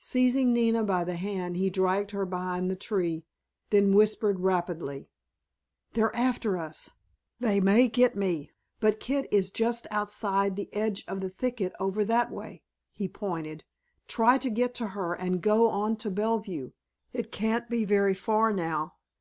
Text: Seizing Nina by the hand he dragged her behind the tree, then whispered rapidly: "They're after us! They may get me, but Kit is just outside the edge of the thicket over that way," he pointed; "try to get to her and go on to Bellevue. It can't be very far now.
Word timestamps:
Seizing 0.00 0.52
Nina 0.52 0.82
by 0.82 1.04
the 1.04 1.14
hand 1.14 1.56
he 1.56 1.70
dragged 1.70 2.10
her 2.10 2.26
behind 2.26 2.68
the 2.68 2.74
tree, 2.74 3.24
then 3.70 3.94
whispered 3.94 4.40
rapidly: 4.40 5.08
"They're 5.92 6.12
after 6.16 6.58
us! 6.58 6.90
They 7.38 7.60
may 7.60 7.86
get 7.86 8.16
me, 8.16 8.50
but 8.80 8.98
Kit 8.98 9.28
is 9.30 9.52
just 9.52 9.86
outside 9.92 10.56
the 10.56 10.68
edge 10.74 11.04
of 11.06 11.20
the 11.20 11.30
thicket 11.30 11.72
over 11.78 12.02
that 12.06 12.32
way," 12.32 12.64
he 12.92 13.06
pointed; 13.06 13.62
"try 14.08 14.36
to 14.38 14.50
get 14.50 14.74
to 14.74 14.86
her 14.98 15.14
and 15.14 15.40
go 15.40 15.68
on 15.68 15.94
to 15.98 16.10
Bellevue. 16.10 16.72
It 17.12 17.30
can't 17.30 17.70
be 17.70 17.84
very 17.84 18.14
far 18.14 18.52
now. 18.52 18.94